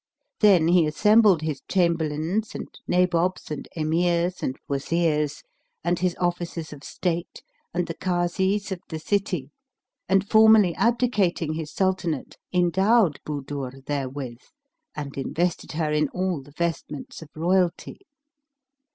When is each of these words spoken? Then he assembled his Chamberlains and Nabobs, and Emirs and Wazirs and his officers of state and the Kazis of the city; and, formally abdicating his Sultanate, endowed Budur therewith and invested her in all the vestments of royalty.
Then 0.39 0.69
he 0.69 0.87
assembled 0.87 1.43
his 1.43 1.61
Chamberlains 1.67 2.55
and 2.55 2.67
Nabobs, 2.87 3.51
and 3.51 3.67
Emirs 3.75 4.41
and 4.41 4.57
Wazirs 4.67 5.43
and 5.83 5.99
his 5.99 6.15
officers 6.19 6.73
of 6.73 6.83
state 6.83 7.43
and 7.71 7.85
the 7.85 7.93
Kazis 7.93 8.71
of 8.71 8.79
the 8.89 8.97
city; 8.97 9.51
and, 10.09 10.27
formally 10.27 10.73
abdicating 10.73 11.53
his 11.53 11.71
Sultanate, 11.71 12.37
endowed 12.51 13.19
Budur 13.27 13.85
therewith 13.85 14.41
and 14.95 15.15
invested 15.19 15.73
her 15.73 15.91
in 15.91 16.09
all 16.09 16.41
the 16.41 16.53
vestments 16.53 17.21
of 17.21 17.29
royalty. 17.35 17.99